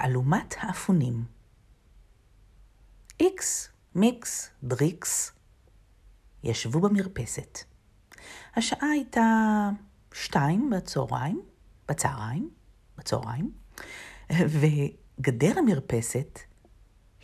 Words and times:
תעלומת 0.00 0.54
האפונים. 0.58 1.24
איקס, 3.20 3.68
מיקס, 3.94 4.50
דריקס 4.64 5.32
ישבו 6.44 6.80
במרפסת. 6.80 7.58
השעה 8.56 8.90
הייתה 8.90 9.22
שתיים 10.12 10.70
בצהריים, 10.70 11.42
בצהריים, 11.88 12.50
בצהריים, 12.98 13.52
וגדר 14.32 15.58
המרפסת 15.58 16.38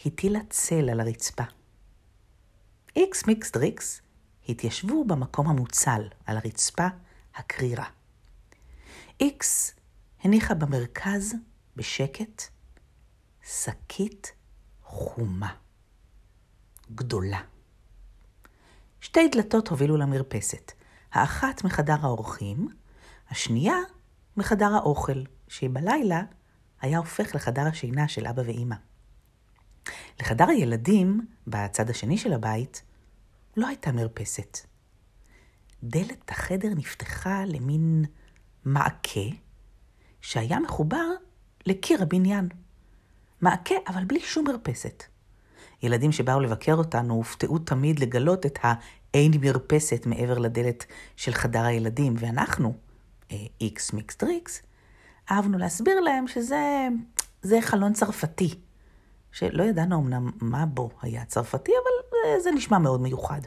הטילה 0.06 0.40
צל 0.50 0.90
על 0.90 1.00
הרצפה. 1.00 1.44
איקס, 2.96 3.26
מיקס, 3.26 3.50
דריקס 3.52 4.00
התיישבו 4.48 5.04
במקום 5.04 5.48
המוצל, 5.48 6.02
על 6.26 6.36
הרצפה 6.36 6.86
הקרירה. 7.34 7.86
איקס 9.20 9.74
הניחה 10.24 10.54
במרכז, 10.54 11.34
בשקט, 11.76 12.51
שקית 13.44 14.32
חומה. 14.82 15.54
גדולה. 16.94 17.40
שתי 19.00 19.28
דלתות 19.28 19.68
הובילו 19.68 19.96
למרפסת, 19.96 20.72
האחת 21.12 21.64
מחדר 21.64 21.96
האורחים, 22.00 22.68
השנייה 23.30 23.76
מחדר 24.36 24.74
האוכל, 24.74 25.22
שבלילה 25.48 26.22
היה 26.80 26.98
הופך 26.98 27.34
לחדר 27.34 27.66
השינה 27.66 28.08
של 28.08 28.26
אבא 28.26 28.42
ואימא. 28.42 28.76
לחדר 30.20 30.48
הילדים, 30.48 31.26
בצד 31.46 31.90
השני 31.90 32.18
של 32.18 32.32
הבית, 32.32 32.82
לא 33.56 33.66
הייתה 33.66 33.92
מרפסת. 33.92 34.58
דלת 35.82 36.30
החדר 36.30 36.68
נפתחה 36.76 37.44
למין 37.44 38.04
מעקה 38.64 39.30
שהיה 40.20 40.60
מחובר 40.60 41.06
לקיר 41.66 42.02
הבניין. 42.02 42.48
מעקה, 43.42 43.74
אבל 43.88 44.04
בלי 44.04 44.20
שום 44.20 44.44
מרפסת. 44.48 45.04
ילדים 45.82 46.12
שבאו 46.12 46.40
לבקר 46.40 46.74
אותנו 46.74 47.14
הופתעו 47.14 47.58
תמיד 47.58 47.98
לגלות 47.98 48.46
את 48.46 48.58
האין 48.62 49.32
מרפסת 49.40 50.06
מעבר 50.06 50.38
לדלת 50.38 50.86
של 51.16 51.32
חדר 51.32 51.64
הילדים, 51.64 52.14
ואנחנו, 52.18 52.74
איקס 53.60 53.92
מיקס 53.92 54.16
דריקס, 54.16 54.62
אהבנו 55.30 55.58
להסביר 55.58 56.00
להם 56.00 56.28
שזה 56.28 56.88
זה 57.42 57.58
חלון 57.60 57.92
צרפתי, 57.92 58.54
שלא 59.32 59.62
ידענו 59.62 60.00
אמנם 60.00 60.30
מה 60.40 60.66
בו 60.66 60.90
היה 61.02 61.24
צרפתי, 61.24 61.72
אבל 61.72 62.40
זה 62.40 62.50
נשמע 62.50 62.78
מאוד 62.78 63.00
מיוחד. 63.00 63.40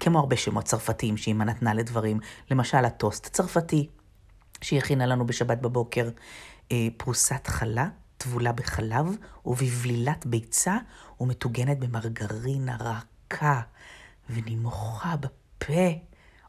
כמו 0.00 0.18
הרבה 0.18 0.36
שמות 0.36 0.64
צרפתיים 0.64 1.16
שאימא 1.16 1.44
נתנה 1.44 1.74
לדברים, 1.74 2.20
למשל 2.50 2.84
הטוסט 2.84 3.26
הצרפתי, 3.26 3.88
שהיא 4.62 4.78
הכינה 4.78 5.06
לנו 5.06 5.26
בשבת 5.26 5.58
בבוקר, 5.58 6.10
אה, 6.72 6.88
פרוסת 6.96 7.46
חלה 7.46 7.88
טבולה 8.18 8.52
בחלב 8.52 9.06
ובבלילת 9.46 10.26
ביצה 10.26 10.76
ומטוגנת 11.20 11.78
במרגרינה 11.78 12.76
רכה 12.80 13.60
ונמוכה 14.30 15.14
בפה. 15.16 15.88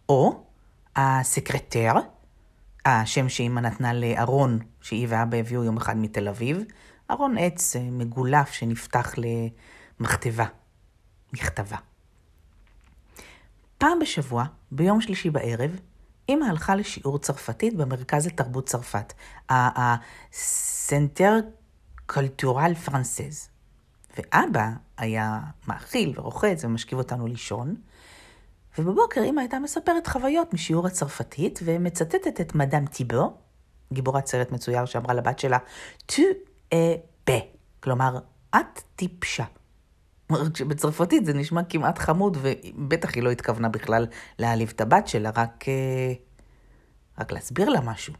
או 0.09 0.43
הסקרטר, 0.95 1.93
השם 2.85 3.29
שאימא 3.29 3.59
נתנה 3.59 3.93
לארון 3.93 4.59
שהיא 4.81 5.07
ואבא 5.09 5.37
הביאו 5.37 5.63
יום 5.63 5.77
אחד 5.77 5.97
מתל 5.97 6.27
אביב, 6.27 6.57
ארון 7.11 7.37
עץ 7.37 7.75
אה, 7.75 7.81
מגולף 7.91 8.51
שנפתח 8.51 9.13
למכתבה, 9.99 10.45
מכתבה. 11.33 11.77
פעם 13.77 13.99
בשבוע, 13.99 14.45
ביום 14.71 15.01
שלישי 15.01 15.29
בערב, 15.29 15.71
אמא 16.29 16.45
הלכה 16.45 16.75
לשיעור 16.75 17.19
צרפתית 17.19 17.75
במרכז 17.75 18.27
לתרבות 18.27 18.69
צרפת, 18.69 19.13
הסנטר 19.49 21.33
קולטורל 22.13 22.73
פרנסז. 22.73 23.49
ואבא 24.17 24.69
היה 24.97 25.39
מאכיל 25.67 26.13
ורוחץ 26.19 26.63
ומשכיב 26.63 26.97
אותנו 26.97 27.27
לישון, 27.27 27.75
ובבוקר 28.77 29.23
אמא 29.23 29.41
הייתה 29.41 29.59
מספרת 29.59 30.07
חוויות 30.07 30.53
משיעור 30.53 30.87
הצרפתית, 30.87 31.59
ומצטטת 31.63 32.41
את 32.41 32.55
מדאם 32.55 32.85
טיבו, 32.85 33.33
גיבורת 33.93 34.27
סרט 34.27 34.51
מצויר 34.51 34.85
שאמרה 34.85 35.13
לבת 35.13 35.39
שלה, 35.39 35.57
tu 36.11 36.21
es 36.73 37.31
כלומר, 37.79 38.19
את 38.55 38.81
טיפשה. 38.95 39.45
בצרפתית 40.67 41.25
זה 41.25 41.33
נשמע 41.33 41.63
כמעט 41.63 41.99
חמוד, 41.99 42.37
ובטח 42.41 43.15
היא 43.15 43.23
לא 43.23 43.31
התכוונה 43.31 43.69
בכלל 43.69 44.07
להעליב 44.39 44.71
את 44.75 44.81
הבת 44.81 45.07
שלה, 45.07 45.29
רק, 45.35 45.65
אה, 45.67 46.13
רק 47.19 47.31
להסביר 47.31 47.69
לה 47.69 47.81
משהו. 47.81 48.13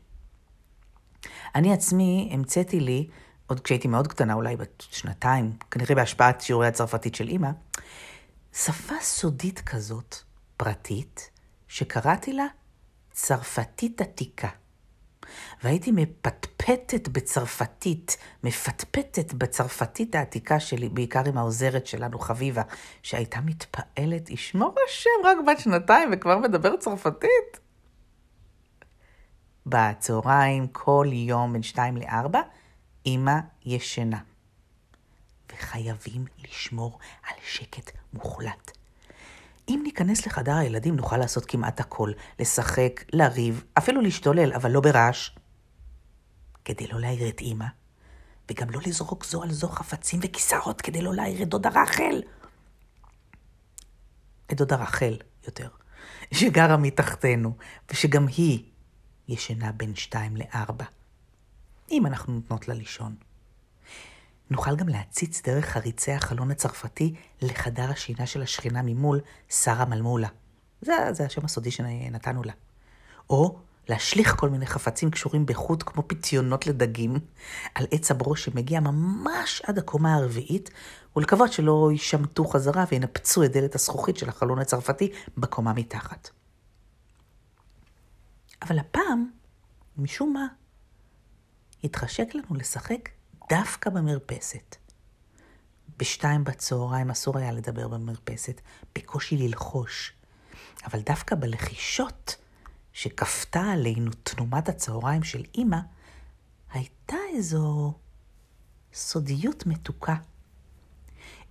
אני 1.56 1.74
עצמי 1.74 2.30
המצאתי 2.34 2.80
לי, 2.80 3.08
עוד 3.50 3.60
כשהייתי 3.60 3.88
מאוד 3.88 4.08
קטנה, 4.08 4.34
אולי 4.34 4.56
בת 4.56 4.84
שנתיים, 4.92 5.54
כנראה 5.72 5.96
בהשפעת 5.96 6.42
שיעורי 6.42 6.68
הצרפתית 6.68 7.16
של 7.16 7.28
אימא, 7.28 7.50
שפה 8.54 8.94
סודית 9.02 9.60
כזאת, 9.60 10.16
פרטית, 10.58 11.30
שקראתי 11.68 12.34
לה 12.34 12.46
צרפתית 13.12 14.02
עתיקה. 14.02 14.48
והייתי 15.64 15.92
מפטפטת 15.92 17.08
בצרפתית, 17.08 18.18
מפטפטת 18.44 19.34
בצרפתית 19.34 20.16
העתיקה 20.16 20.60
שלי, 20.60 20.90
בעיקר 20.90 21.22
עם 21.28 21.38
העוזרת 21.38 21.88
שלנו, 21.88 22.20
חביבה, 22.20 22.64
שהייתה 23.04 23.42
מתפעלת, 23.42 24.30
ישמור 24.30 24.76
השם, 24.90 25.10
רק 25.26 25.38
בת 25.48 25.60
שנתיים 25.60 26.10
וכבר 26.14 26.38
מדבר 26.38 26.78
צרפתית. 26.78 27.60
בצהריים, 29.66 30.68
כל 30.68 31.08
יום 31.12 31.54
בין 31.54 31.64
שתיים 31.64 31.98
לארבע, 31.98 32.42
אמא 33.16 33.40
ישנה. 33.66 34.20
וחייבים 35.54 36.26
לשמור 36.44 37.00
על 37.28 37.36
שקט 37.44 37.92
מוחלט. 38.14 38.72
אם 39.70 39.80
ניכנס 39.84 40.26
לחדר 40.26 40.56
הילדים 40.56 40.96
נוכל 40.96 41.18
לעשות 41.18 41.46
כמעט 41.46 41.80
הכל, 41.80 42.12
לשחק, 42.40 43.04
לריב, 43.14 43.64
אפילו 43.78 44.02
להשתולל, 44.02 44.54
אבל 44.54 44.72
לא 44.72 44.82
ברעש. 44.82 45.30
כדי 46.66 46.88
לא 46.88 47.00
להעיר 47.00 47.30
את 47.30 47.42
אמא, 47.42 47.66
וגם 48.52 48.70
לא 48.70 48.80
לזרוק 48.86 49.26
זו 49.26 49.44
על 49.44 49.52
זו 49.52 49.68
חפצים 49.68 50.20
וכיסאות 50.24 50.82
כדי 50.82 51.02
לא 51.02 51.14
להעיר 51.14 51.42
את 51.42 51.48
דודה 51.48 51.70
רחל. 51.70 52.22
את 54.52 54.58
דודה 54.58 54.76
רחל, 54.76 55.18
יותר, 55.48 55.70
שגרה 56.34 56.78
מתחתנו, 56.78 57.56
ושגם 57.92 58.28
היא 58.28 58.64
ישנה 59.28 59.72
בין 59.72 59.96
שתיים 59.96 60.38
לארבע. 60.38 60.86
אם 61.92 62.06
אנחנו 62.06 62.34
נותנות 62.34 62.68
לה 62.68 62.74
לישון. 62.74 63.16
נוכל 64.50 64.76
גם 64.76 64.90
להציץ 64.90 65.42
דרך 65.42 65.66
חריצי 65.66 66.12
החלון 66.12 66.52
הצרפתי 66.52 67.16
לחדר 67.42 67.90
השינה 67.90 68.26
של 68.26 68.42
השכינה 68.42 68.82
ממול, 68.82 69.20
שרה 69.50 69.86
מלמולה. 69.86 70.28
זה, 70.82 70.94
זה 71.12 71.26
השם 71.26 71.46
הסודי 71.46 71.72
שנתנו 71.72 72.44
לה. 72.44 72.54
או 73.30 73.60
להשליך 73.90 74.36
כל 74.36 74.50
מיני 74.50 74.66
חפצים 74.66 75.12
קשורים 75.12 75.46
בחוט 75.46 75.84
כמו 75.86 76.08
פיתיונות 76.08 76.68
לדגים 76.68 77.20
על 77.76 77.86
עץ 77.92 78.12
הברוש 78.12 78.46
שמגיע 78.46 78.80
ממש 78.80 79.62
עד 79.66 79.78
הקומה 79.78 80.16
הרביעית, 80.16 80.70
ולקוות 81.16 81.54
שלא 81.54 81.90
יישמטו 81.92 82.46
חזרה 82.46 82.86
וינפצו 82.92 83.44
את 83.44 83.52
דלת 83.52 83.76
הזכוכית 83.76 84.18
של 84.18 84.30
החלון 84.30 84.60
הצרפתי 84.60 85.12
בקומה 85.38 85.74
מתחת. 85.74 86.30
אבל 88.62 88.80
הפעם, 88.80 89.30
משום 89.98 90.34
מה, 90.34 90.48
התחשק 91.84 92.36
לנו 92.36 92.56
לשחק 92.56 93.10
דווקא 93.50 93.90
במרפסת. 93.90 94.76
בשתיים 95.98 96.44
בצהריים 96.44 97.10
אסור 97.10 97.38
היה 97.38 97.52
לדבר 97.52 97.88
במרפסת, 97.88 98.62
בקושי 98.96 99.38
ללחוש. 99.38 100.14
אבל 100.86 101.00
דווקא 101.00 101.36
בלחישות 101.36 102.36
שכפתה 102.94 103.62
עלינו 103.62 104.12
תנומת 104.24 104.70
הצהריים 104.70 105.24
של 105.24 105.44
אימא, 105.56 105.80
הייתה 106.74 107.16
איזו 107.34 107.94
סודיות 108.94 109.66
מתוקה. 109.66 110.16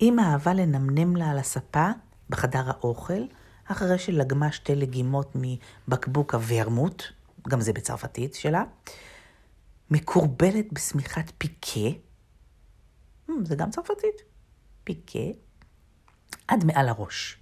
אימא 0.00 0.23
אהבה 0.23 0.55
לנמנם 0.55 1.17
לה 1.17 1.31
על 1.31 1.38
הספה 1.38 1.91
בחדר 2.31 2.70
האוכל, 2.70 3.23
אחרי 3.64 3.99
שלגמה 3.99 4.52
שתי 4.52 4.75
לגימות 4.75 5.32
מבקבוק 5.35 6.35
הוורמוט, 6.35 7.02
גם 7.49 7.61
זה 7.61 7.73
בצרפתית 7.73 8.35
שלה, 8.35 8.64
מקורבלת 9.90 10.73
בשמיכת 10.73 11.32
פיקה, 11.38 11.99
hmm, 13.29 13.32
זה 13.44 13.56
גם 13.56 13.70
צרפתית, 13.70 14.23
פיקה, 14.85 15.38
עד 16.49 16.64
מעל 16.64 16.88
הראש. 16.88 17.38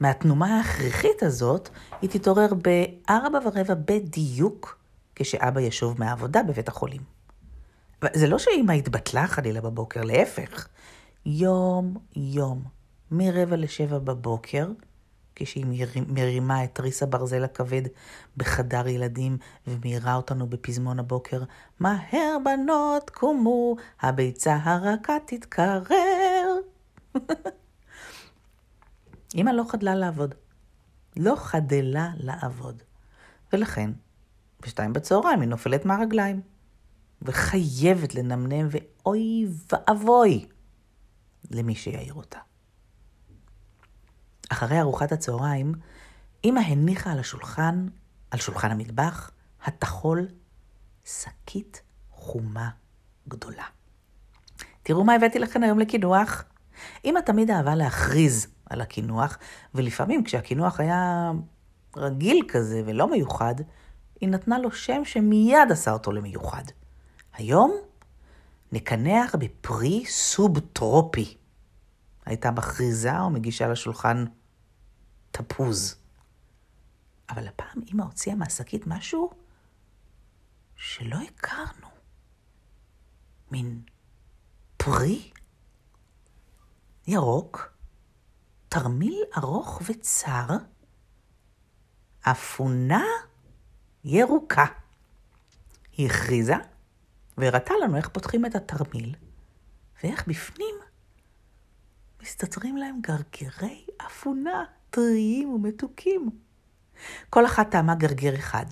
מהתנומה 0.00 0.56
ההכרחית 0.56 1.22
הזאת, 1.22 1.68
היא 2.02 2.10
תתעורר 2.10 2.48
בארבע 2.54 3.38
ורבע 3.44 3.74
בדיוק, 3.74 4.78
כשאבא 5.14 5.60
ישוב 5.60 6.00
מהעבודה 6.00 6.42
בבית 6.42 6.68
החולים. 6.68 7.00
זה 8.12 8.26
לא 8.26 8.38
שאמא 8.38 8.72
התבטלה 8.72 9.26
חלילה 9.26 9.60
בבוקר, 9.60 10.02
להפך. 10.02 10.68
יום-יום, 11.26 12.62
מרבע 13.10 13.56
לשבע 13.56 13.98
בבוקר, 13.98 14.66
כשהיא 15.36 15.66
מרימה 16.08 16.64
את 16.64 16.74
תריס 16.74 17.02
הברזל 17.02 17.44
הכבד 17.44 17.82
בחדר 18.36 18.88
ילדים 18.88 19.38
ומאירה 19.66 20.14
אותנו 20.14 20.46
בפזמון 20.46 20.98
הבוקר, 20.98 21.42
מהר 21.80 22.36
בנות 22.44 23.10
קומו, 23.10 23.76
הביצה 24.00 24.58
הרכה 24.62 25.16
תתקרר. 25.26 25.82
אמא 29.34 29.50
לא 29.50 29.64
חדלה 29.68 29.94
לעבוד. 29.94 30.34
לא 31.16 31.34
חדלה 31.36 32.10
לעבוד. 32.16 32.82
ולכן, 33.52 33.90
בשתיים 34.60 34.92
בצהריים 34.92 35.40
היא 35.40 35.48
נופלת 35.48 35.84
מהרגליים. 35.84 36.40
וחייבת 37.22 38.14
לנמנם, 38.14 38.68
ואוי 38.70 39.46
ואבוי 39.72 40.46
למי 41.50 41.74
שיעיר 41.74 42.14
אותה. 42.14 42.38
אחרי 44.48 44.80
ארוחת 44.80 45.12
הצהריים, 45.12 45.74
אמא 46.44 46.60
הניחה 46.60 47.12
על 47.12 47.18
השולחן, 47.18 47.88
על 48.30 48.38
שולחן 48.38 48.70
המטבח, 48.70 49.30
הטחול, 49.64 50.28
שקית 51.04 51.82
חומה 52.10 52.68
גדולה. 53.28 53.64
תראו 54.82 55.04
מה 55.04 55.14
הבאתי 55.14 55.38
לכם 55.38 55.62
היום 55.62 55.78
לקינוח. 55.78 56.44
אמא 57.04 57.20
תמיד 57.20 57.50
אהבה 57.50 57.74
להכריז 57.74 58.46
על 58.70 58.80
הקינוח, 58.80 59.38
ולפעמים 59.74 60.24
כשהקינוח 60.24 60.80
היה 60.80 61.32
רגיל 61.96 62.44
כזה 62.48 62.82
ולא 62.86 63.10
מיוחד, 63.10 63.54
היא 64.20 64.28
נתנה 64.28 64.58
לו 64.58 64.70
שם 64.70 65.04
שמיד 65.04 65.72
עשה 65.72 65.92
אותו 65.92 66.12
למיוחד. 66.12 66.62
היום 67.34 67.72
נקנח 68.72 69.34
בפרי 69.34 70.04
סובטרופי. 70.06 71.36
הייתה 72.24 72.50
מכריזה 72.50 73.20
או 73.20 73.30
מגישה 73.30 73.68
לשולחן 73.68 74.24
תפוז. 75.30 75.96
אבל 77.30 77.48
הפעם 77.48 77.82
אמא 77.92 78.02
הוציאה 78.02 78.36
מהשקית 78.36 78.86
משהו 78.86 79.30
שלא 80.76 81.16
הכרנו. 81.16 81.88
מין 83.50 83.82
פרי 84.76 85.30
ירוק, 87.06 87.72
תרמיל 88.68 89.22
ארוך 89.36 89.82
וצר, 89.86 90.46
אפונה 92.20 93.04
ירוקה. 94.04 94.64
היא 95.92 96.06
הכריזה 96.06 96.54
והראתה 97.38 97.74
לנו 97.82 97.96
איך 97.96 98.08
פותחים 98.08 98.46
את 98.46 98.54
התרמיל, 98.54 99.14
ואיך 100.02 100.28
בפנים 100.28 100.74
מסתתרים 102.24 102.76
להם 102.76 103.00
גרגירי 103.00 103.86
אפונה 104.06 104.64
טריים 104.90 105.48
ומתוקים. 105.48 106.30
כל 107.30 107.46
אחת 107.46 107.70
טעמה 107.70 107.94
גרגר 107.94 108.34
אחד. 108.34 108.66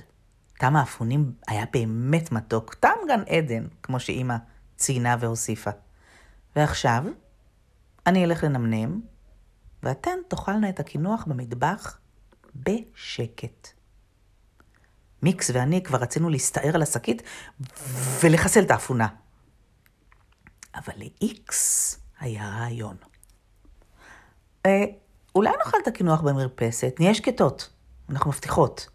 טעם 0.58 0.76
האפונים 0.76 1.32
היה 1.48 1.64
באמת 1.72 2.32
מתוק, 2.32 2.74
טעם 2.74 2.98
גן 3.08 3.22
עדן, 3.28 3.66
כמו 3.82 4.00
שאימא 4.00 4.36
ציינה 4.76 5.16
והוסיפה. 5.20 5.70
ועכשיו, 6.56 7.04
אני 8.06 8.24
אלך 8.24 8.44
לנמנם, 8.44 9.00
ואתן 9.82 10.18
תאכלנה 10.28 10.68
את 10.68 10.80
הקינוח 10.80 11.24
במטבח 11.24 11.98
בשקט. 12.54 13.68
מיקס 15.22 15.50
ואני 15.54 15.82
כבר 15.82 15.98
רצינו 15.98 16.28
להסתער 16.28 16.74
על 16.74 16.82
השקית 16.82 17.22
ולחסל 18.22 18.62
את 18.62 18.70
האפונה. 18.70 19.08
אבל 20.74 20.92
ל-X 20.96 21.52
היה 22.20 22.48
רעיון. 22.48 23.11
אה, 24.66 24.84
אולי 25.34 25.50
נאכל 25.58 25.78
את 25.82 25.86
הקינוח 25.88 26.20
במרפסת, 26.20 26.94
נהיה 26.98 27.14
שקטות, 27.14 27.70
אנחנו 28.10 28.30
מבטיחות. 28.30 28.88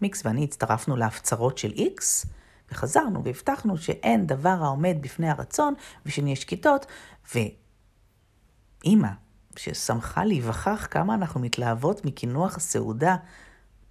מיקס 0.00 0.26
ואני 0.26 0.44
הצטרפנו 0.44 0.96
להפצרות 0.96 1.58
של 1.58 1.70
X, 1.70 2.26
וחזרנו 2.72 3.24
והבטחנו 3.24 3.76
שאין 3.76 4.26
דבר 4.26 4.56
העומד 4.60 4.96
בפני 5.00 5.30
הרצון 5.30 5.74
ושנהיה 6.06 6.36
שקטות, 6.36 6.86
ואימא, 7.34 9.08
ששמחה 9.56 10.24
להיווכח 10.24 10.86
כמה 10.90 11.14
אנחנו 11.14 11.40
מתלהבות 11.40 12.04
מקינוח 12.04 12.56
הסעודה 12.56 13.16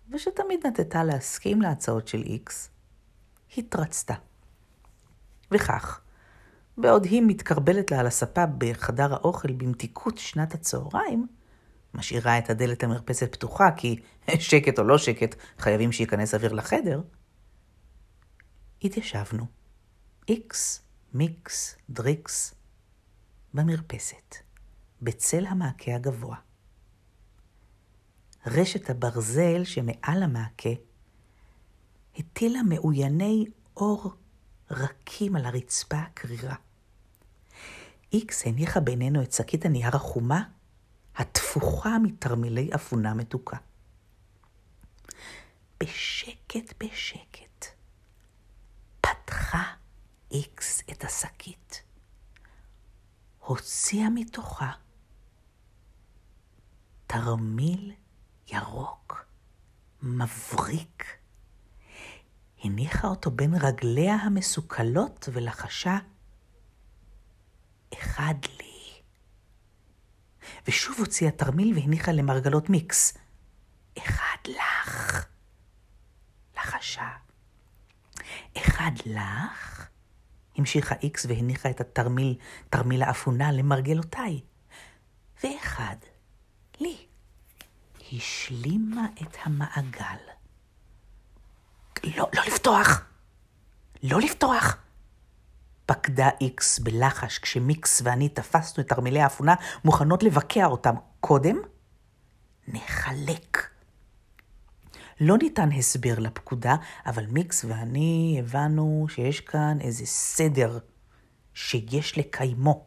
ושתמיד 0.10 0.68
נטטה 0.68 1.04
להסכים 1.04 1.62
להצעות 1.62 2.07
של 2.07 2.22
איקס, 2.22 2.69
התרצתה. 3.57 4.13
וכך, 5.52 6.02
בעוד 6.80 7.06
היא 7.06 7.24
מתקרבלת 7.28 7.92
לה 7.92 8.00
על 8.00 8.08
הספה 8.08 8.46
בחדר 8.58 9.14
האוכל 9.14 9.52
במתיקות 9.52 10.18
שנת 10.18 10.54
הצהריים, 10.54 11.28
משאירה 11.94 12.38
את 12.38 12.50
הדלת 12.50 12.84
המרפסת 12.84 13.31
פתוחה, 13.31 13.72
כי 13.78 14.00
שקט 14.40 14.80
או 14.80 14.84
לא 14.84 14.98
שקט, 14.98 15.36
חייבים 15.58 15.92
שייכנס 15.92 16.34
אוויר 16.34 16.54
לחדר, 16.54 17.02
התיישבנו, 18.84 19.46
איקס, 20.30 20.81
מיקס, 21.14 21.78
דריקס, 21.90 22.54
במרפסת, 23.54 24.36
בצל 25.02 25.46
המעקה 25.46 25.96
הגבוה. 25.96 26.36
רשת 28.46 28.90
הברזל 28.90 29.64
שמעל 29.64 30.24
המעקה 30.24 30.70
הטילה 32.18 32.64
מאויני 32.64 33.46
אור 33.78 34.14
רכים 34.72 35.36
על 35.36 35.46
הרצפה 35.46 35.98
הקרירה. 35.98 36.56
איקס 38.14 38.48
הניחה 38.48 38.80
בינינו 38.80 39.24
את 39.24 39.32
שקית 39.32 39.66
הנייר 39.66 39.96
החומה, 39.96 40.44
התפוחה 41.16 42.00
מתרמילי 42.00 42.70
אפונה 42.76 43.14
מתוקה. 43.14 43.58
בשקט 45.80 46.84
בשקט 46.84 47.66
פתחה 49.02 49.64
איקס 50.32 50.84
את 50.92 51.04
השקית. 51.04 51.84
הוציאה 53.40 54.10
מתוכה 54.10 54.72
תרמיל 57.08 57.94
ירוק, 58.48 59.26
מבריק. 60.04 61.04
הניחה 62.64 63.08
אותו 63.08 63.32
בין 63.32 63.56
רגליה 63.56 64.16
המסוכלות 64.16 65.30
ולחשה, 65.34 65.98
אחד 67.94 68.36
לי. 68.60 69.02
ושוב 70.68 70.96
הוציאה 71.00 71.32
תרמיל 71.32 71.74
והניחה 71.76 72.12
למרגלות 72.12 72.70
מיקס, 72.70 73.18
אחד 73.98 74.38
לך. 74.48 75.26
לחשה, 76.58 77.10
אחד 78.58 78.92
לך? 79.06 79.88
המשיכה 80.56 80.96
איקס 81.04 81.26
והניחה 81.26 81.69
את 81.69 81.81
התרמיל, 81.81 82.38
תרמיל 82.69 83.04
האפונה 83.04 83.52
למרגלותיי. 83.52 84.42
ואחד 85.44 85.96
לי. 86.80 87.06
השלימה 88.14 89.08
את 89.22 89.38
המעגל. 89.44 90.18
לא, 92.04 92.30
לא 92.34 92.42
לפתוח! 92.48 93.02
לא 94.04 94.19
לפתוח! 94.19 94.78
פקדה 95.90 96.30
איקס 96.42 96.80
בלחש 96.80 97.40
כשמיקס 97.40 98.02
ואני 98.06 98.30
תפסנו 98.30 98.84
את 98.84 98.90
תרמילי 98.90 99.22
האפונה 99.22 99.56
מוכנות 99.86 100.24
לבקע 100.24 100.66
אותם. 100.66 100.96
קודם, 101.19 101.58
נחלק. 102.68 103.68
לא 105.22 105.38
ניתן 105.38 105.72
הסבר 105.72 106.19
לפקודה, 106.19 106.76
אבל 107.06 107.26
מיקס 107.26 107.66
ואני 107.66 108.38
הבנו 108.40 109.06
שיש 109.10 109.40
כאן 109.40 109.78
איזה 109.81 110.06
סדר 110.06 110.80
שיש 111.54 112.18
לקיימו. 112.18 112.86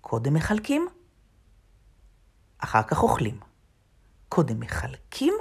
קודם 0.00 0.34
מחלקים, 0.34 0.88
אחר 2.58 2.82
כך 2.82 3.02
אוכלים. 3.02 3.40
קודם 4.28 4.60
מחלקים, 4.60 5.34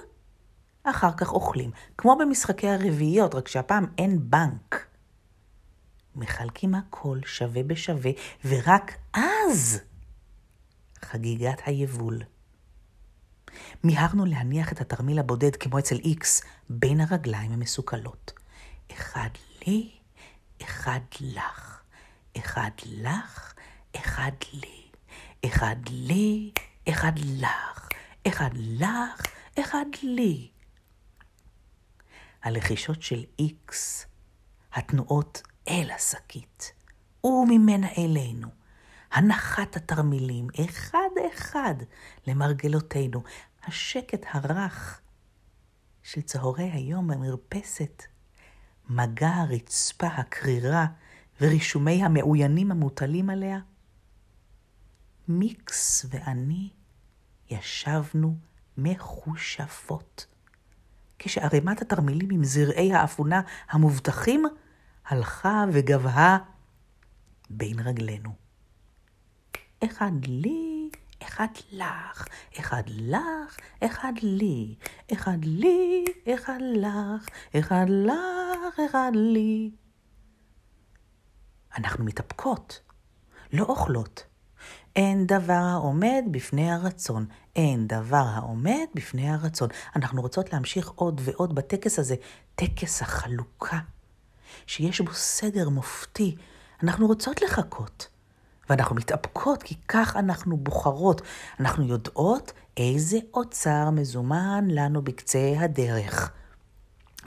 אחר 0.83 1.11
כך 1.17 1.33
אוכלים. 1.33 1.71
כמו 1.97 2.17
במשחקי 2.19 2.69
הרביעיות, 2.69 3.35
רק 3.35 3.47
שהפעם 3.47 3.85
אין 3.97 4.19
בנק. 4.29 4.92
מחלקים 6.15 6.75
הכל 6.75 7.19
שווה 7.25 7.63
בשווה, 7.63 8.11
ורק 8.45 8.97
אז 9.13 9.79
חגיגת 11.01 11.61
היבול. 11.65 12.21
מיהרנו 13.83 14.25
להניח 14.25 14.71
את 14.71 14.81
התרמיל 14.81 15.19
הבודד 15.19 15.55
כמו 15.55 15.79
אצל 15.79 15.95
איקס 15.95 16.41
בין 16.69 17.01
הרגליים 17.01 17.51
המסוכלות. 17.51 18.33
אחד 18.91 19.29
לי, 19.67 19.91
אחד 20.61 20.99
לך. 21.21 21.81
אחד 22.37 22.71
לך, 22.85 23.53
אחד 23.95 24.31
לי. 24.53 24.83
אחד 25.45 25.75
לי, 25.89 26.51
אחד 26.89 27.11
לך. 27.19 27.87
אחד 28.27 28.49
לך, 28.55 29.21
אחד 29.59 29.85
לי. 30.03 30.49
הלחישות 32.43 33.01
של 33.01 33.23
איקס, 33.39 34.05
התנועות 34.73 35.41
אל 35.67 35.91
השקית, 35.95 36.73
וממנה 37.23 37.87
אלינו, 37.97 38.47
הנחת 39.11 39.75
התרמילים, 39.75 40.47
אחד 40.65 41.09
אחד 41.33 41.75
למרגלותינו. 42.27 43.23
השקט 43.67 44.25
הרך 44.31 45.01
של 46.03 46.21
צהרי 46.21 46.69
היום 46.71 47.07
במרפסת, 47.07 48.03
מגע 48.89 49.29
הרצפה 49.29 50.07
הקרירה 50.07 50.85
ורישומי 51.41 52.03
המאוינים 52.03 52.71
המוטלים 52.71 53.29
עליה. 53.29 53.59
מיקס 55.27 56.05
ואני 56.09 56.69
ישבנו 57.49 58.37
מחושפות, 58.77 60.25
כשערימת 61.19 61.81
התרמילים 61.81 62.29
עם 62.31 62.43
זרעי 62.43 62.93
האפונה 62.93 63.41
המובטחים 63.69 64.45
הלכה 65.07 65.65
וגבהה 65.73 66.37
בין 67.49 67.79
רגלינו. 67.79 68.29
אחד 69.83 70.11
לי, 70.25 70.89
אחד 71.23 71.47
לך, 71.71 72.27
אחד 72.59 72.83
לך, 72.87 73.57
אחד 73.79 74.13
לי, 74.21 74.75
אחד 75.13 75.37
לי, 75.45 76.05
אחד 76.33 76.59
לך, 76.75 77.27
אחד 77.59 77.85
לך, 77.89 78.79
אחד 78.89 79.11
לי. 79.15 79.71
אנחנו 81.77 82.05
מתאפקות, 82.05 82.79
לא 83.53 83.63
אוכלות. 83.63 84.25
אין 84.95 85.27
דבר 85.27 85.53
העומד 85.53 86.23
בפני 86.31 86.71
הרצון. 86.71 87.25
אין 87.55 87.87
דבר 87.87 88.25
העומד 88.33 88.85
בפני 88.95 89.29
הרצון. 89.29 89.69
אנחנו 89.95 90.21
רוצות 90.21 90.53
להמשיך 90.53 90.89
עוד 90.89 91.21
ועוד 91.23 91.55
בטקס 91.55 91.99
הזה, 91.99 92.15
טקס 92.55 93.01
החלוקה, 93.01 93.79
שיש 94.67 95.01
בו 95.01 95.13
סדר 95.13 95.69
מופתי. 95.69 96.35
אנחנו 96.83 97.07
רוצות 97.07 97.41
לחכות, 97.41 98.07
ואנחנו 98.69 98.95
מתאפקות 98.95 99.63
כי 99.63 99.75
כך 99.87 100.15
אנחנו 100.15 100.57
בוחרות. 100.57 101.21
אנחנו 101.59 101.83
יודעות 101.83 102.51
איזה 102.77 103.17
אוצר 103.33 103.89
מזומן 103.89 104.65
לנו 104.67 105.01
בקצה 105.01 105.53
הדרך, 105.59 106.31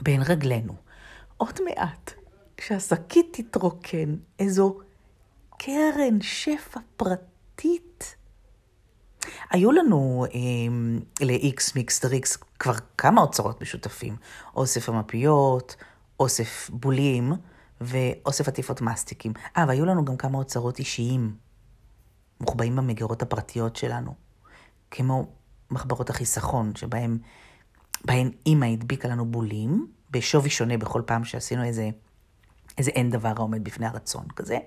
בין 0.01 0.21
רגלינו. 0.21 0.73
עוד 1.37 1.59
מעט, 1.65 2.13
כשהשקית 2.57 3.27
תתרוקן, 3.41 4.15
איזו 4.39 4.79
קרן 5.57 6.21
שפע 6.21 6.79
פרטית. 6.97 8.15
היו 9.49 9.71
לנו 9.71 10.25
אה, 10.33 11.25
ל-X 11.25 11.71
מיקס 11.75 12.05
דריקס 12.05 12.37
כבר 12.59 12.73
כמה 12.97 13.21
אוצרות 13.21 13.61
משותפים. 13.61 14.15
אוסף 14.55 14.89
המפיות, 14.89 15.75
אוסף 16.19 16.69
בולים 16.73 17.33
ואוסף 17.81 18.47
עטיפות 18.47 18.81
מסטיקים. 18.81 19.33
אה, 19.57 19.65
והיו 19.67 19.85
לנו 19.85 20.05
גם 20.05 20.17
כמה 20.17 20.37
אוצרות 20.37 20.79
אישיים, 20.79 21.35
מוחבאים 22.41 22.75
במגירות 22.75 23.21
הפרטיות 23.21 23.75
שלנו, 23.75 24.13
כמו 24.91 25.27
מחברות 25.71 26.09
החיסכון, 26.09 26.75
שבהם 26.75 27.17
בהן 28.05 28.31
אימא 28.45 28.65
הדביקה 28.65 29.07
לנו 29.07 29.25
בולים, 29.25 29.87
בשווי 30.11 30.49
שונה 30.49 30.77
בכל 30.77 31.01
פעם 31.05 31.23
שעשינו 31.23 31.63
איזה 31.63 31.89
איזה 32.77 32.91
אין 32.91 33.09
דבר 33.09 33.33
העומד 33.37 33.63
בפני 33.63 33.85
הרצון 33.85 34.25
כזה, 34.35 34.57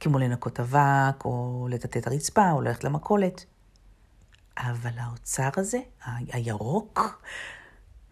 כמו 0.00 0.18
לנקות 0.18 0.60
אבק, 0.60 1.24
או 1.24 1.66
לטאטא 1.70 1.98
את 1.98 2.06
הרצפה, 2.06 2.50
או 2.50 2.60
ללכת 2.60 2.84
למכולת. 2.84 3.44
אבל 4.58 4.98
האוצר 4.98 5.48
הזה, 5.56 5.78
הירוק, 6.06 7.22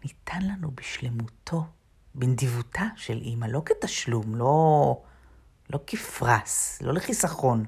ניתן 0.03 0.41
לנו 0.41 0.71
בשלמותו, 0.71 1.65
בנדיבותה 2.15 2.85
של 2.95 3.17
אימא, 3.21 3.45
לא 3.45 3.61
כתשלום, 3.65 4.35
לא, 4.35 5.01
לא 5.69 5.79
כפרס, 5.87 6.81
לא 6.81 6.93
לחיסכון, 6.93 7.65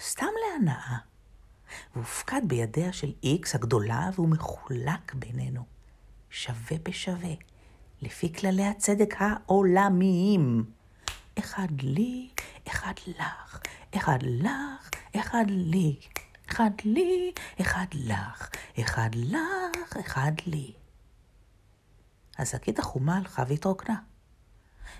סתם 0.00 0.26
להנאה. 0.44 0.96
והופקד 1.96 2.40
בידיה 2.44 2.92
של 2.92 3.12
איקס 3.22 3.54
הגדולה, 3.54 4.10
והוא 4.14 4.28
מחולק 4.28 5.14
בינינו, 5.14 5.64
שווה 6.30 6.76
בשווה. 6.82 7.34
לפי 8.02 8.32
כללי 8.32 8.64
הצדק 8.64 9.14
העולמיים. 9.18 10.64
אחד 11.38 11.80
לי, 11.80 12.28
אחד 12.68 12.92
לך, 13.06 13.60
אחד 13.96 14.18
לך, 14.22 14.90
אחד 15.16 15.44
לי. 15.48 15.96
אחד 16.50 16.70
לי, 16.84 17.32
אחד 17.60 17.86
לך, 17.94 18.50
אחד 18.80 19.10
לך, 19.14 19.96
אחד 20.00 20.32
לי. 20.46 20.72
השקית 22.38 22.78
החומה 22.78 23.16
הלכה 23.16 23.44
והתרוקנה. 23.48 23.96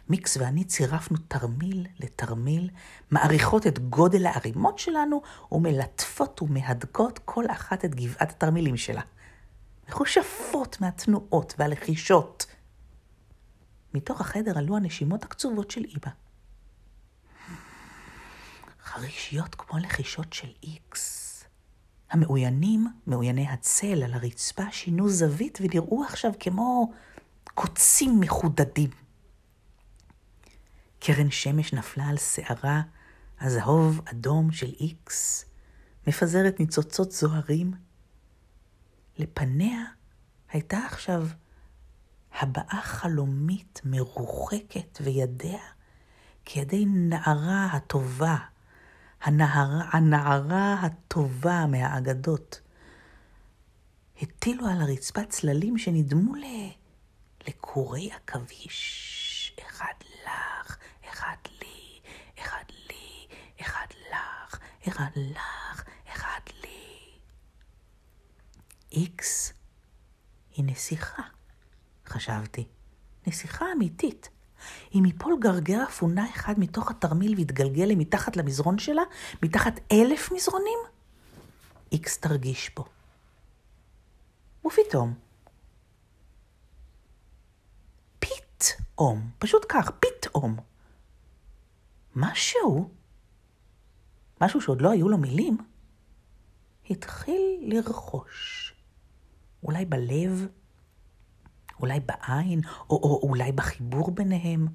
מיקס 0.09 0.37
ואני 0.37 0.65
צירפנו 0.65 1.17
תרמיל 1.29 1.87
לתרמיל, 2.01 2.71
מעריכות 3.11 3.67
את 3.67 3.79
גודל 3.79 4.27
הערימות 4.27 4.79
שלנו 4.79 5.23
ומלטפות 5.53 6.43
ומהדקות 6.43 7.21
כל 7.25 7.45
אחת 7.51 7.85
את 7.85 7.95
גבעת 7.95 8.31
התרמילים 8.31 8.77
שלה. 8.77 9.03
מחושפות 9.89 10.81
מהתנועות 10.81 11.55
והלחישות 11.59 12.47
מתוך 13.95 14.21
החדר 14.21 14.59
עלו 14.59 14.77
הנשימות 14.77 15.25
הקצובות 15.25 15.71
של 15.71 15.85
אימא. 15.85 16.13
חרישיות 18.83 19.55
כמו 19.55 19.79
לחישות 19.79 20.33
של 20.33 20.49
איקס. 20.63 21.45
המאוינים, 22.11 22.87
מאויני 23.07 23.49
הצל 23.49 24.03
על 24.03 24.15
הרצפה, 24.15 24.63
שינו 24.71 25.09
זווית 25.09 25.59
ונראו 25.61 26.05
עכשיו 26.05 26.33
כמו 26.41 26.93
קוצים 27.61 28.21
מחודדים. 28.21 28.91
קרן 31.01 31.31
שמש 31.31 31.73
נפלה 31.73 32.09
על 32.09 32.17
שערה 32.17 32.83
הזהוב 33.41 34.01
אדום 34.05 34.53
של 34.53 34.73
איקס, 34.81 35.45
מפזרת 36.07 36.61
ניצוצות 36.61 37.13
זוהרים. 37.13 37.73
לפניה 39.19 39.85
הייתה 40.51 40.79
עכשיו 40.79 41.27
הבעה 42.41 42.81
חלומית 42.83 43.81
מרוחקת 43.85 44.99
וידיה 45.01 45.63
כידי 46.45 46.85
נערה 46.87 47.67
הטובה, 47.67 48.37
הנערה, 49.23 49.89
הנערה 49.93 50.75
הטובה 50.75 51.67
מהאגדות. 51.67 52.61
הטילו 54.23 54.67
על 54.67 54.81
הרצפה 54.81 55.25
צללים 55.25 55.79
שנדמו 55.79 56.35
ל... 56.35 56.45
לקורי 57.49 58.11
עכביש. 58.13 59.57
אחד 59.69 59.95
לך, 60.25 60.77
אחד 61.11 61.37
לי, 61.61 62.01
אחד 62.39 62.65
לי, 62.89 63.27
אחד 63.61 63.87
לך, 64.11 64.59
אחד 64.89 65.11
לך, 65.17 65.85
אחד 66.13 66.41
לי. 66.63 67.13
איקס 68.93 69.53
היא 70.51 70.65
נסיכה. 70.65 71.23
חשבתי. 72.07 72.67
נסיכה 73.27 73.65
אמיתית. 73.77 74.29
אם 74.95 75.05
יפול 75.05 75.39
גרגר 75.41 75.85
אפונה 75.89 76.31
אחד 76.31 76.55
מתוך 76.59 76.91
התרמיל 76.91 77.35
ויתגלגל 77.35 77.85
למתחת 77.85 78.37
למזרון 78.37 78.79
שלה, 78.79 79.03
מתחת 79.43 79.81
אלף 79.93 80.33
מזרונים, 80.33 80.79
איקס 81.93 82.19
תרגיש 82.19 82.71
בו. 82.77 82.85
ופתאום, 84.67 85.15
פתאום, 88.99 89.31
פשוט 89.39 89.67
כך, 89.69 89.91
פתאום, 89.91 90.57
משהו, 92.17 92.91
משהו 94.41 94.61
שעוד 94.61 94.81
לא 94.81 94.91
היו 94.91 95.09
לו 95.09 95.19
מילים, 95.19 95.59
התחיל 96.91 97.59
לרחוש. 97.61 98.75
אולי 99.63 99.85
בלב, 99.85 100.47
אולי 101.81 102.01
בעין, 102.01 102.61
או, 102.91 102.97
או 102.97 103.29
אולי 103.29 103.53
בחיבור 103.53 104.11
ביניהם. 104.11 104.69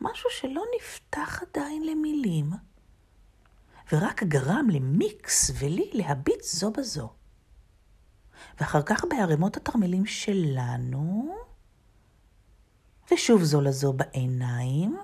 משהו 0.00 0.30
שלא 0.30 0.62
נפתח 0.76 1.42
עדיין 1.42 1.82
למילים, 1.86 2.50
ורק 3.92 4.22
גרם 4.22 4.66
למיקס 4.70 5.50
ולי 5.58 5.90
להביט 5.92 6.42
זו 6.42 6.70
בזו. 6.70 7.12
ואחר 8.60 8.82
כך 8.82 9.04
בערימות 9.10 9.56
התרמילים 9.56 10.06
שלנו, 10.06 11.34
ושוב 13.12 13.42
זו 13.42 13.60
לזו 13.60 13.92
בעיניים, 13.92 14.98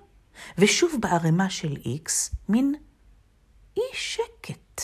ושוב 0.58 0.92
בערימה 1.00 1.50
של 1.50 1.76
איקס, 1.76 2.34
מין 2.48 2.74
אי 3.76 3.82
שקט. 3.92 4.82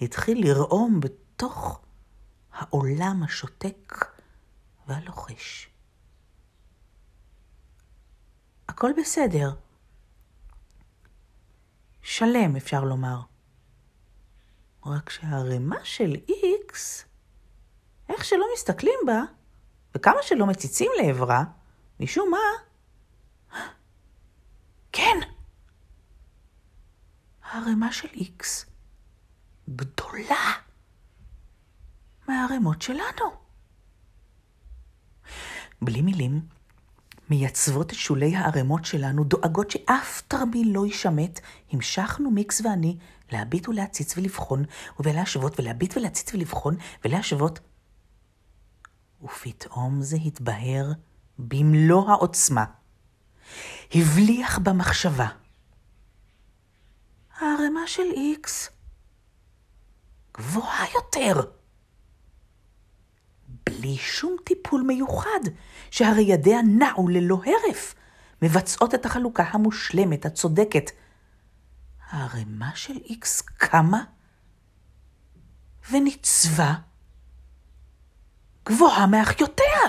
התחיל 0.00 0.48
לרעום 0.48 1.00
בתוך 1.00 1.80
העולם 2.52 3.22
השותק 3.22 4.04
והלוחש. 4.86 5.70
הכל 8.68 8.90
בסדר. 9.00 9.54
שלם, 12.02 12.56
אפשר 12.56 12.84
לומר. 12.84 13.20
רק 14.86 15.10
שהערימה 15.10 15.84
של 15.84 16.16
איקס, 16.28 17.04
איך 18.08 18.24
שלא 18.24 18.44
מסתכלים 18.54 18.98
בה, 19.06 19.22
וכמה 19.94 20.22
שלא 20.22 20.46
מציצים 20.46 20.90
לעברה, 21.02 21.44
משום 22.00 22.30
מה, 22.30 22.38
כן, 24.92 25.18
הערימה 27.42 27.92
של 27.92 28.08
איקס 28.14 28.66
גדולה 29.68 30.52
מהערימות 32.28 32.82
שלנו. 32.82 33.48
בלי 35.82 36.02
מילים, 36.02 36.40
מייצבות 37.30 37.92
את 37.92 37.96
שולי 37.96 38.36
הערימות 38.36 38.84
שלנו, 38.84 39.24
דואגות 39.24 39.70
שאף 39.70 40.22
תרמיל 40.28 40.68
לא 40.72 40.86
יישמט, 40.86 41.40
המשכנו 41.72 42.30
מיקס 42.30 42.60
ואני 42.60 42.96
להביט 43.32 43.68
ולהציץ 43.68 44.16
ולבחון, 44.16 44.64
ולהשוות, 45.00 45.60
ולהביט 45.60 45.96
ולהציץ 45.96 46.34
ולבחון, 46.34 46.76
ולהשוות. 47.04 47.60
ופתאום 49.22 50.02
זה 50.02 50.16
התבהר 50.16 50.92
במלוא 51.38 52.10
העוצמה. 52.10 52.64
הבליח 53.94 54.58
במחשבה. 54.58 55.28
הערימה 57.38 57.86
של 57.86 58.02
איקס 58.12 58.70
גבוהה 60.36 60.84
יותר. 60.94 61.40
בלי 63.66 63.96
שום 63.96 64.36
טיפול 64.44 64.82
מיוחד, 64.82 65.40
שהרי 65.90 66.22
ידיה 66.22 66.62
נעו 66.62 67.08
ללא 67.08 67.40
הרף, 67.46 67.94
מבצעות 68.42 68.94
את 68.94 69.06
החלוקה 69.06 69.42
המושלמת, 69.42 70.26
הצודקת. 70.26 70.90
הערימה 72.10 72.70
של 72.74 72.96
איקס 72.96 73.40
קמה 73.40 74.04
וניצבה 75.90 76.74
גבוהה 78.66 79.06
מאחיותיה. 79.06 79.80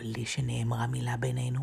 בלי 0.00 0.26
שנאמרה 0.26 0.86
מילה 0.86 1.16
בינינו, 1.16 1.60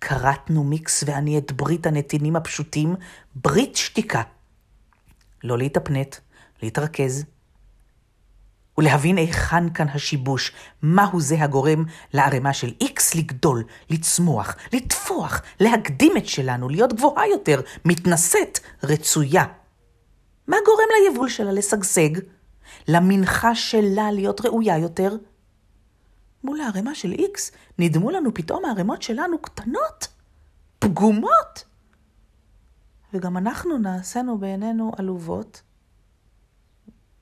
כרתנו 0.00 0.64
מיקס 0.64 1.04
ואני 1.06 1.38
את 1.38 1.52
ברית 1.52 1.86
הנתינים 1.86 2.36
הפשוטים, 2.36 2.94
ברית 3.34 3.76
שתיקה. 3.76 4.22
לא 5.44 5.58
להתאפנט, 5.58 6.16
להתרכז, 6.62 7.24
ולהבין 8.78 9.16
היכן 9.16 9.72
כאן 9.72 9.88
השיבוש, 9.88 10.52
מהו 10.82 11.20
זה 11.20 11.42
הגורם 11.42 11.84
לערימה 12.14 12.52
של 12.52 12.72
איקס 12.80 13.14
לגדול, 13.14 13.64
לצמוח, 13.90 14.56
לטפוח, 14.72 15.42
להקדים 15.60 16.16
את 16.16 16.26
שלנו, 16.26 16.68
להיות 16.68 16.92
גבוהה 16.92 17.28
יותר, 17.28 17.60
מתנשאת, 17.84 18.58
רצויה. 18.82 19.44
מה 20.48 20.56
גורם 20.66 20.86
ליבול 21.04 21.28
שלה 21.28 21.52
לשגשג? 21.52 22.10
למנחה 22.88 23.54
שלה 23.54 24.12
להיות 24.12 24.40
ראויה 24.40 24.78
יותר? 24.78 25.10
מול 26.46 26.60
הערימה 26.60 26.94
של 26.94 27.12
איקס 27.12 27.52
נדמו 27.78 28.10
לנו 28.10 28.34
פתאום 28.34 28.64
הערימות 28.64 29.02
שלנו 29.02 29.42
קטנות, 29.42 30.08
פגומות. 30.78 31.64
וגם 33.12 33.36
אנחנו 33.36 33.78
נעשינו 33.78 34.38
בעינינו 34.38 34.92
עלובות 34.98 35.62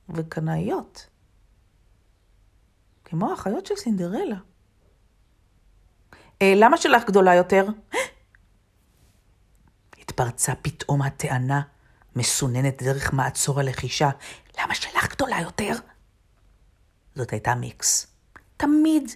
וקנאיות. 0.09 1.07
כמו 3.05 3.31
האחיות 3.31 3.65
של 3.65 3.75
סינדרלה. 3.75 4.37
אה, 6.41 6.53
למה 6.55 6.77
שלך 6.77 7.05
גדולה 7.05 7.35
יותר? 7.35 7.65
התפרצה 10.01 10.53
פתאום 10.61 11.01
הטענה, 11.01 11.61
מסוננת 12.15 12.83
דרך 12.83 13.13
מעצור 13.13 13.59
הלחישה. 13.59 14.09
למה 14.59 14.75
שלך 14.75 15.11
גדולה 15.11 15.41
יותר? 15.41 15.73
זאת 17.15 17.31
הייתה 17.31 17.55
מיקס. 17.55 18.14
תמיד 18.57 19.11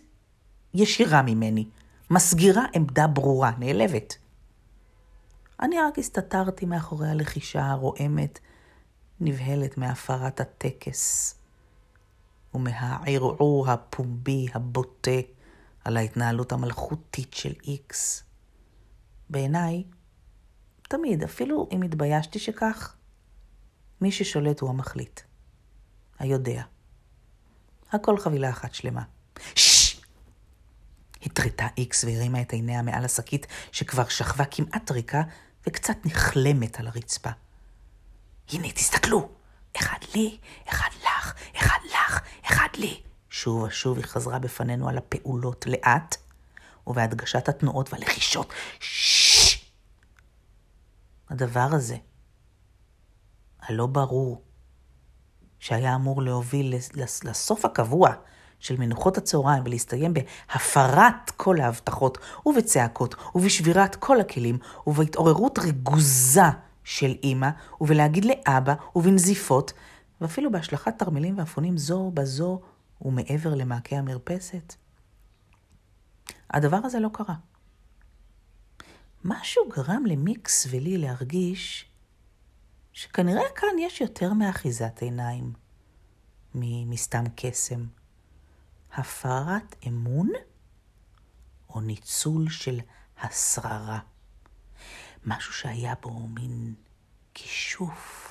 ישירה 0.74 1.22
ממני, 1.22 1.70
מסגירה 2.10 2.64
עמדה 2.74 3.08
ברורה, 3.08 3.52
נעלבת. 3.60 4.18
אני 5.62 5.76
רק 5.80 6.00
הסתתרתי 6.00 6.66
מאחורי 6.66 7.10
הלחישה 7.10 7.66
הרועמת, 7.66 8.40
נבהלת 9.20 9.78
מהפרת 9.78 10.40
הטקס. 10.40 11.36
ומהערעור 12.54 13.70
הפומבי 13.72 14.46
הבוטה 14.54 15.20
על 15.84 15.98
ההתנהלות 15.98 16.52
המלכותית 16.52 17.34
של 17.34 17.54
איקס. 17.64 18.24
בעיניי, 19.30 19.84
תמיד, 20.82 21.24
אפילו 21.24 21.68
אם 21.72 21.82
התביישתי 21.82 22.40
שכך, 22.40 22.96
מי 24.02 24.12
ששולט 24.12 24.60
הוא 24.60 24.70
המחליט. 24.70 25.20
היודע. 26.20 26.64
הכל 27.92 28.18
חבילה 28.18 28.50
אחת 28.50 28.74
שלמה. 28.74 29.04
ששש! 29.56 30.02
התרתה 31.22 31.68
איקס 31.78 32.04
והרימה 32.04 32.42
את 32.42 32.54
עיניה 32.54 32.82
מעל 32.82 33.06
השקית 33.06 33.48
שכבר 33.72 34.08
שכבה 34.08 34.46
כמעט 34.46 34.92
ריקה 34.92 35.22
וקצת 35.68 35.98
נחלמת 36.06 36.80
על 36.80 36.88
הרצפה. 36.88 37.30
הנה, 38.52 38.72
תסתכלו! 38.72 39.30
אחד 39.78 39.98
לי, 40.16 40.38
אחד 40.70 40.90
לך, 41.04 41.34
אחד 41.58 41.80
לך, 41.86 42.20
אחד 42.46 42.68
לי. 42.78 43.02
שוב 43.30 43.62
ושוב 43.62 43.98
היא 43.98 44.06
חזרה 44.06 44.40
בפנינו 44.40 44.90
על 44.90 44.98
הפעולות 44.98 45.66
לאט, 45.66 46.16
ובהדגשת 46.88 47.50
התנועות 47.50 47.94
והלחישות. 47.94 48.54
ששש! 48.80 49.66
הדבר 51.30 51.68
הזה, 51.72 51.98
הלא 53.60 53.86
ברור, 53.86 54.44
שהיה 55.60 55.96
אמור 55.96 56.22
להוביל 56.22 56.74
לסוף 57.24 57.66
הקבוע 57.66 58.14
של 58.60 58.78
מנוחות 58.80 59.18
הצהריים 59.18 59.64
ולהסתיים 59.66 60.14
בהפרת 60.14 61.30
כל 61.38 61.62
ההבטחות 61.62 62.18
ובצעקות 62.46 63.16
ובשבירת 63.36 63.96
כל 63.96 64.22
הכלים 64.22 64.58
ובהתעוררות 64.88 65.60
רגוזה 65.60 66.50
של 66.84 67.16
אימא, 67.24 67.50
ובלהגיד 67.82 68.26
לאבא, 68.26 68.74
ובנזיפות, 68.96 69.74
ואפילו 70.22 70.52
בהשלכת 70.52 70.94
תרמילים 70.98 71.38
ואפונים 71.38 71.78
זו 71.78 72.12
בזו 72.14 72.62
ומעבר 73.02 73.56
למעקה 73.56 73.96
המרפסת. 73.96 74.76
הדבר 76.50 76.80
הזה 76.84 77.00
לא 77.00 77.10
קרה. 77.14 77.36
משהו 79.24 79.64
גרם 79.70 80.06
למיקס 80.06 80.68
ולי 80.70 80.98
להרגיש 80.98 81.86
שכנראה 82.94 83.50
כאן 83.56 83.80
יש 83.80 84.02
יותר 84.02 84.34
מאחיזת 84.34 85.02
עיניים 85.02 85.54
מסתם 86.56 87.24
קסם. 87.36 87.99
הפרת 88.94 89.76
אמון 89.88 90.30
או 91.70 91.82
ניצול 91.82 92.50
של 92.50 92.80
השררה. 93.18 94.00
משהו 95.26 95.54
שהיה 95.54 95.94
בו 96.02 96.28
מין 96.28 96.76
כישוף, 97.34 98.30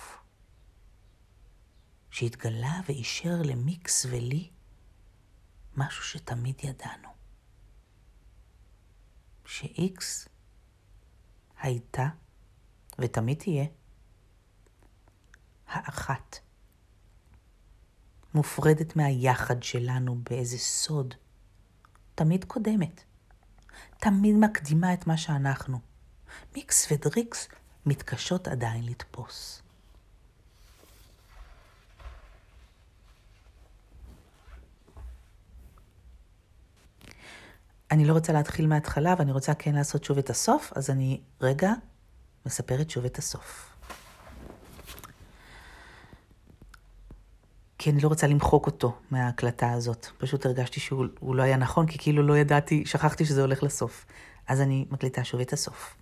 שהתגלה 2.11 2.81
ואישר 2.88 3.42
למיקס 3.44 4.07
ולי 4.11 4.51
משהו 5.77 6.05
שתמיד 6.05 6.61
ידענו. 6.64 7.09
שאיקס 9.47 10.29
הייתה 11.61 12.09
ותמיד 12.99 13.38
תהיה 13.38 13.64
האחת. 15.66 16.47
מופרדת 18.34 18.96
מהיחד 18.96 19.62
שלנו 19.62 20.18
באיזה 20.30 20.58
סוד, 20.58 21.14
תמיד 22.14 22.44
קודמת, 22.44 23.00
תמיד 23.98 24.36
מקדימה 24.36 24.94
את 24.94 25.06
מה 25.06 25.16
שאנחנו. 25.16 25.78
מיקס 26.56 26.92
ודריקס 26.92 27.48
מתקשות 27.86 28.48
עדיין 28.48 28.84
לתפוס. 28.86 29.62
אני 37.90 38.04
לא 38.04 38.12
רוצה 38.12 38.32
להתחיל 38.32 38.66
מההתחלה, 38.66 39.14
ואני 39.18 39.32
רוצה 39.32 39.54
כן 39.54 39.74
לעשות 39.74 40.04
שוב 40.04 40.18
את 40.18 40.30
הסוף, 40.30 40.72
אז 40.76 40.90
אני 40.90 41.20
רגע 41.40 41.72
מספרת 42.46 42.90
שוב 42.90 43.04
את 43.04 43.18
הסוף. 43.18 43.67
כי 47.78 47.90
אני 47.90 48.00
לא 48.00 48.08
רוצה 48.08 48.26
למחוק 48.26 48.66
אותו 48.66 48.98
מההקלטה 49.10 49.72
הזאת. 49.72 50.06
פשוט 50.18 50.46
הרגשתי 50.46 50.80
שהוא 50.80 51.36
לא 51.36 51.42
היה 51.42 51.56
נכון, 51.56 51.86
כי 51.86 51.98
כאילו 51.98 52.22
לא 52.22 52.38
ידעתי, 52.38 52.86
שכחתי 52.86 53.24
שזה 53.24 53.40
הולך 53.40 53.62
לסוף. 53.62 54.06
אז 54.46 54.60
אני 54.60 54.86
מקליטה 54.90 55.24
שוב 55.24 55.40
את 55.40 55.52
הסוף. 55.52 55.94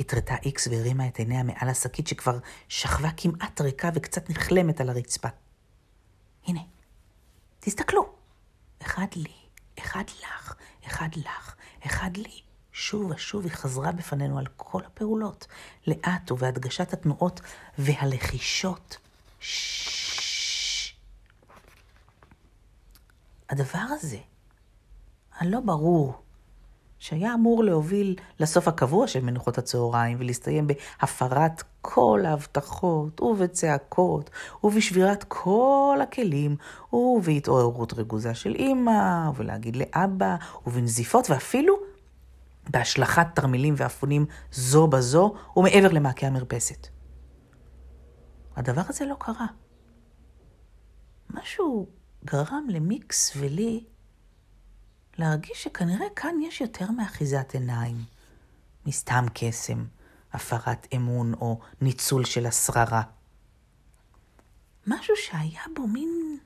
התרתה 0.00 0.34
איקס 0.44 0.66
והרימה 0.66 1.08
את 1.08 1.18
עיניה 1.18 1.42
מעל 1.42 1.68
השקית 1.68 2.06
שכבר 2.06 2.38
שכבה 2.68 3.08
כמעט 3.16 3.60
ריקה 3.60 3.90
וקצת 3.94 4.30
נחלמת 4.30 4.80
על 4.80 4.88
הרצפה. 4.88 5.28
הנה, 6.46 6.60
תסתכלו. 7.60 8.12
אחד 8.82 9.06
לי, 9.16 9.32
אחד 9.78 10.04
לך, 10.20 10.54
אחד 10.86 11.08
לך, 11.16 11.54
אחד 11.86 12.16
לי. 12.16 12.40
שוב 12.72 13.10
ושוב 13.10 13.44
היא 13.44 13.52
חזרה 13.52 13.92
בפנינו 13.92 14.38
על 14.38 14.46
כל 14.56 14.82
הפעולות, 14.86 15.46
לאט 15.86 16.30
ובהדגשת 16.32 16.92
התנועות 16.92 17.40
והלחישות. 17.78 18.96
הדבר 23.50 23.84
הזה, 23.90 24.18
הלא 25.38 25.60
ברור, 25.60 26.14
שהיה 26.98 27.34
אמור 27.34 27.64
להוביל 27.64 28.16
לסוף 28.40 28.68
הקבוע 28.68 29.06
של 29.06 29.20
מנוחות 29.20 29.58
הצהריים 29.58 30.16
ולהסתיים 30.20 30.66
בהפרת 30.66 31.62
כל 31.80 32.20
ההבטחות 32.26 33.20
ובצעקות 33.20 34.30
ובשבירת 34.64 35.24
כל 35.28 35.98
הכלים 36.02 36.56
ובהתעוררות 36.92 37.92
רגוזה 37.92 38.34
של 38.34 38.54
אימא 38.54 39.30
ולהגיד 39.36 39.76
לאבא 39.76 40.36
ובנזיפות 40.66 41.30
ואפילו 41.30 41.74
בהשלכת 42.70 43.26
תרמילים 43.34 43.74
ואפונים 43.76 44.26
זו 44.52 44.86
בזו 44.86 45.34
ומעבר 45.56 45.92
למעקה 45.92 46.26
המרפסת. 46.26 46.88
הדבר 48.56 48.82
הזה 48.88 49.04
לא 49.04 49.16
קרה. 49.18 49.46
משהו 51.30 51.88
גרם 52.24 52.66
למיקס 52.68 53.32
ולי 53.36 53.84
להרגיש 55.18 55.62
שכנראה 55.64 56.06
כאן 56.16 56.34
יש 56.42 56.60
יותר 56.60 56.90
מאחיזת 56.90 57.54
עיניים, 57.54 58.04
מסתם 58.86 59.24
קסם, 59.34 59.84
הפרת 60.32 60.86
אמון 60.96 61.34
או 61.34 61.60
ניצול 61.80 62.24
של 62.24 62.46
השררה. 62.46 63.02
משהו 64.86 65.14
שהיה 65.16 65.62
בו 65.74 65.86
מין 65.86 66.38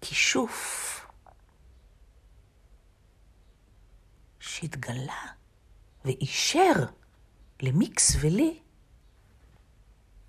כישוף 0.00 1.01
שהתגלה 4.62 5.22
ואישר 6.04 6.72
למיקס 7.62 8.16
ולי 8.20 8.60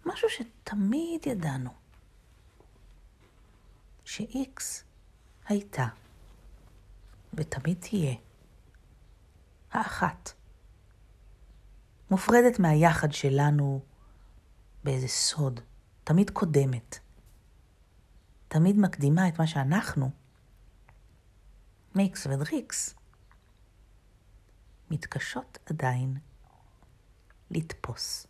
משהו 0.06 0.30
שתמיד 0.30 1.28
ידענו, 1.28 1.69
שאיקס 4.06 4.84
הייתה 5.48 5.88
ותמיד 7.34 7.78
תהיה 7.80 8.15
האחת, 9.72 10.32
מופרדת 12.12 12.60
מהיחד 12.60 13.12
שלנו 13.12 13.82
באיזה 14.84 15.08
סוד, 15.08 15.60
תמיד 16.04 16.30
קודמת, 16.30 17.00
תמיד 18.48 18.78
מקדימה 18.78 19.28
את 19.28 19.39
מה 19.39 19.48
שאנחנו, 19.48 20.12
מיקס 21.96 22.28
ודריקס, 22.28 22.96
מתקשות 24.91 25.58
עדיין 25.65 26.17
לתפוס. 27.52 28.28